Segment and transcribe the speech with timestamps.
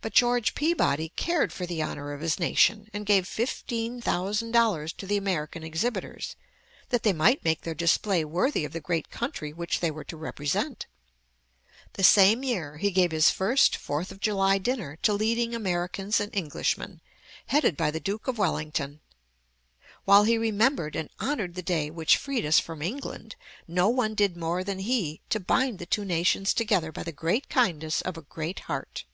[0.00, 4.92] But George Peabody cared for the honor of his nation, and gave fifteen thousand dollars
[4.94, 6.36] to the American exhibitors,
[6.90, 10.16] that they might make their display worthy of the great country which they were to
[10.18, 10.86] represent.
[11.94, 16.34] The same year, he gave his first Fourth of July dinner to leading Americans and
[16.36, 17.00] Englishmen,
[17.46, 19.00] headed by the Duke of Wellington.
[20.04, 23.36] While he remembered and honored the day which freed us from England,
[23.66, 27.48] no one did more than he to bind the two nations together by the great
[27.48, 29.06] kindness of a great heart.